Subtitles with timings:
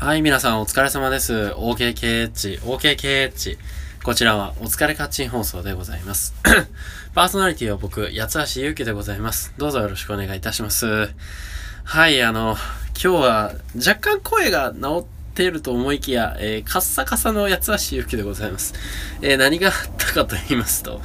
[0.00, 1.34] はい、皆さんお疲れ様です。
[1.56, 3.58] OKKH、OKKH。
[4.04, 6.34] こちらはお疲れカッチン放送でございます。
[7.16, 9.52] パーソナリティは僕、八橋ゆうきでございます。
[9.58, 11.10] どうぞよろしくお願いいたします。
[11.82, 12.56] はい、あの、
[13.02, 18.74] 今日は若干声が治っていると思いきや、えー、カッサカサの八橋ゆうきでございます。
[19.20, 21.02] えー、何があったかと言いますと、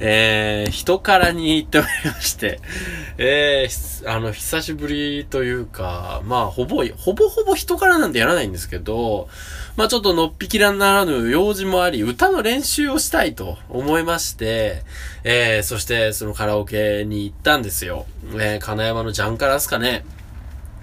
[0.00, 2.60] えー、人からに行っておりまして、
[3.18, 9.28] えー、あの、久しぶりというか、まあ、ほぼ、ほぼほぼ人からなんてやらないんですけど、
[9.76, 14.82] まあちょっとのっぴきらならぬ用事もあり、歌の練習をしたいと思いまして、
[15.22, 18.04] えー、そしてそのカラオケに行ったんですよ。
[18.34, 20.04] えー、金山のジャンカラスかね。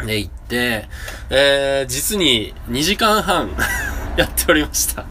[0.06, 0.88] で、行って、
[1.30, 3.52] えー、実に2時間半
[4.18, 5.06] やっておりました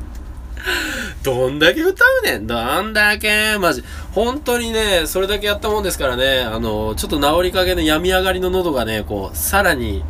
[1.25, 3.83] どんだけ歌うねんどんだけマジ。
[4.13, 10.05] 本当にね、それだけやったもんですからね、あの、ちょっと治りかけの病み上がりの喉がね、こう、さらに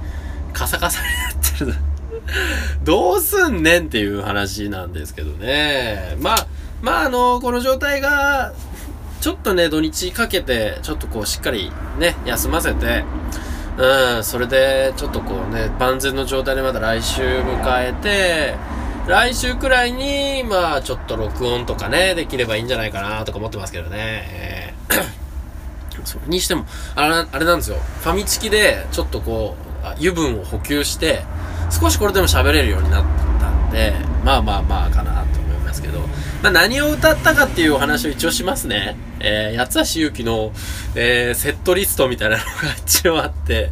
[0.53, 1.75] カサカサになってる。
[2.83, 6.17] どうすんねんっていう話なんですけどね。
[6.21, 6.47] まあ、
[6.83, 8.53] まあ、あの、この状態が、
[9.21, 13.05] ちょっとね、土日かけて、ちょっとこう、しっかりね、休ませて、
[13.79, 18.55] うん、それで、ちょっとこうね、万全の状態でまた来週迎えて、
[19.07, 24.25] 来週くらいに、まあ、ちょっと録音とかね、できればいいんじゃないかなとか思ってますけどね。
[24.31, 27.77] えー、それにしても、あれ、あれなんですよ。
[28.01, 31.23] ファミチキで、ちょっとこう、油分を補給して、
[31.71, 33.05] 少しこれでも喋れるようになっ
[33.39, 33.93] たんで、
[34.25, 36.01] まあまあまあかなと思いますけど、
[36.43, 38.97] まあ何を歌ったかっていうお話を一応しますね。
[39.27, 40.53] えー、八橋ゆきの、
[40.95, 42.51] えー、セットリストみたいなのが
[42.85, 43.71] 一応あって、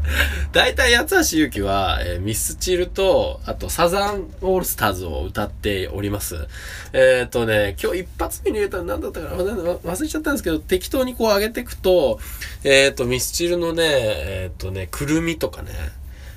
[0.52, 6.48] 大体八橋ゆきは、えー、ミスチルと、あとサザンオールスターズを歌っております。
[6.94, 9.36] えっ、ー、とね、今日一発目に言うたら何だったかな？
[9.36, 12.18] 忘れちゃったんですけど、適当にこう上げていくと、
[12.64, 15.70] えっ、ー、と、ミスチルのね、えっ、ー、とね、くるみとかね、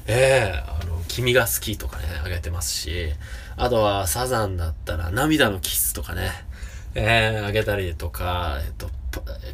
[0.07, 3.13] ええあの、君が好きとかね、あげてますし、
[3.57, 6.29] あとはサザンだったら涙のキスとかね、
[6.93, 8.89] えー、あげたりとか、えっと、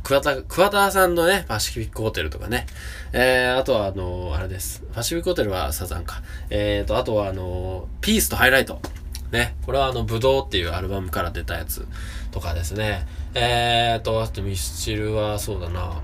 [0.04, 2.66] 桑田、桑田さんのね、パシフィックホテルとかね。
[3.14, 4.84] えー、あとはあの、あれです。
[4.94, 6.22] パシフィックホテルはサザンか。
[6.50, 8.82] えーと、あとはあの、ピースとハイライト。
[9.32, 9.56] ね。
[9.66, 11.88] これはあの、ブドウっていうアルバムから出たやつ
[12.32, 13.08] とかですね。
[13.34, 16.02] えーと、あとミスチルはそうだな。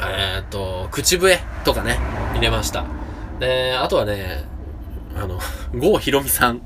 [0.00, 1.98] えーと、口笛とかね、
[2.34, 2.84] 入れました。
[3.40, 4.44] で、あとはね、
[5.16, 5.40] あの、
[5.74, 6.62] 郷ひろみさん。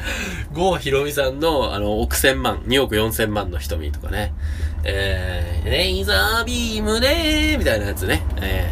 [0.52, 4.32] 郷ひろみさんの、あの、億千万、2億4千万の瞳とかね。
[4.84, 8.22] えー、レイザービームでーみたいなやつね。
[8.40, 8.70] え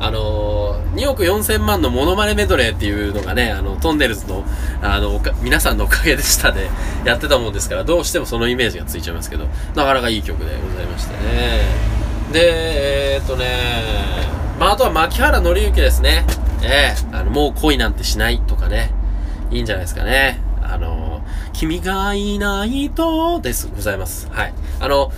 [0.00, 4.44] ー、あのー、2億4千万のモノマネメドレーっていうのがね、あの、トンネルズの、
[4.82, 6.68] あの、皆さんのおかげでしたで
[7.04, 11.62] やってたもんですから、どうしてもそのイメージがついちゃいますけど、なかなかいい曲でございましてね。
[12.32, 13.46] で、えー、っとね、
[14.58, 16.24] まあ、あとは牧原紀之ですね。
[16.62, 18.92] ええー、あの、もう恋なんてしないとかね。
[19.50, 20.40] いいんじゃないですかね。
[20.62, 21.22] あの、
[21.52, 24.28] 君がいないと、です、ございます。
[24.30, 24.54] はい。
[24.78, 25.10] あの、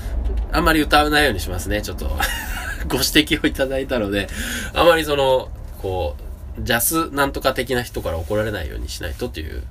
[0.52, 1.82] あんまり歌わないようにしますね。
[1.82, 2.06] ちょっと
[2.86, 4.28] ご指摘をいただいたので、
[4.74, 6.16] あまりその、こ
[6.58, 9.62] う、ジャスなんとか的な人から怒られないようにしないとという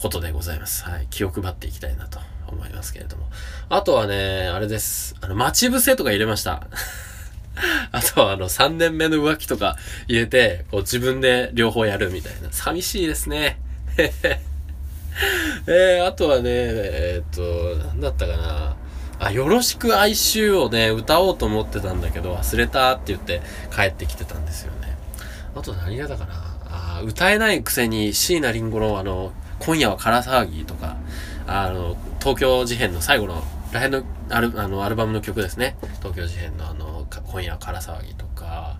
[0.00, 0.84] ことでございます。
[0.84, 1.06] はい。
[1.10, 3.28] 気を配っていきたいなと思いますけれども。
[3.68, 5.16] あとはね、あれです。
[5.20, 6.66] あの、待ち伏せとか入れました。
[7.90, 12.52] あとはあの、3年目の浮気とか入れて、こう自分で両方やるみたいな。
[12.52, 13.58] 寂しいですね。
[15.66, 18.76] えー、あとはね、えー、っと、なんだったかな。
[19.18, 23.40] あ、よろしく哀愁をね、歌おうと思ってたんだけど、忘れたって言って
[23.74, 24.96] 帰ってきてたんですよね。
[25.54, 26.34] あと何がだかな。
[26.68, 30.96] あ、歌えないくせに椎名林檎のあの、今夜はから騒ぎとか、
[31.46, 35.76] あの、東京事変の最後の、らへんのアルあのアルバムの曲ですね。
[35.98, 38.78] 東京事変のあの、今夜はから騒ぎとか、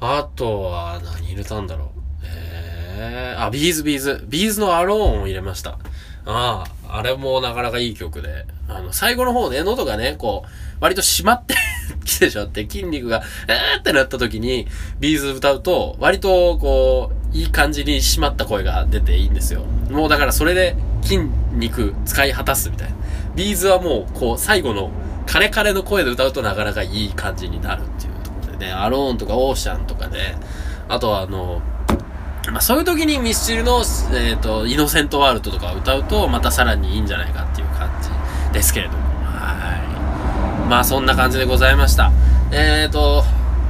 [0.00, 1.88] あとは何入れたんだろう。
[2.24, 5.78] えー、あ、 B'z B'z。B'zの ALONE を入れました。
[6.24, 6.66] ああ、
[6.96, 8.46] あれもなかなかいい曲で。
[8.68, 10.48] あの、最後の方ね、喉がね、こう、
[10.80, 11.54] 割と締まって
[12.04, 14.66] きてしまって、筋肉が、えーってなった時に、
[14.98, 19.64] B'z歌うと、割と、こう、いい感じに締まった声が出ていいんですよ。
[19.90, 21.18] もうだからそれで筋
[21.52, 22.96] 肉使い果たすみたいな。
[23.34, 24.90] B'zはもう、こう、最後の、
[25.26, 30.36] 枯れ枯れの声で歌うとなかなかいい感じになるっていうところでね、 ALONEとかオーシャンとかね、
[30.88, 31.62] あとはあの、
[32.48, 38.08] まあ、そういう時にミスチルの、えっ、ー、と、イノセントワールドとかを歌うと、またさらにいいんじゃないかっていう感じ
[38.52, 38.98] ですけれども。
[39.24, 39.76] は
[40.66, 40.68] い。
[40.68, 42.10] まあ、そんな感じでございました。
[42.50, 43.24] えっ、ー、と、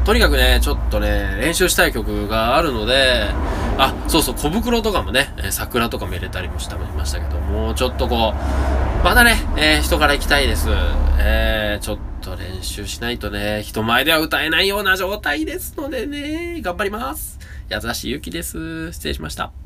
[0.05, 3.29] とにかくね、ちょっとね、練習したい曲があるので、
[3.77, 10.69] あ、そうそう、小袋とかもね、桜とかも入れたりもしたましたけど、もうちょっとこう、またね、えー、人から行きたいです。
[11.19, 17.40] えー、ちょっと練習しないとね、人前では歌えないような状態ですのでね、頑張ります。
[17.71, 18.91] 矢橋ゆきです。
[18.91, 19.60] 失礼しました。